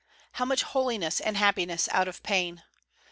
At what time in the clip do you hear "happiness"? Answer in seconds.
1.37-1.87